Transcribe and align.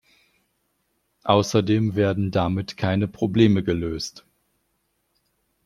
Außerdem 1.25 1.93
werden 1.95 2.31
damit 2.31 2.75
keine 2.75 3.07
Probleme 3.07 3.61
gelöst. 3.61 4.25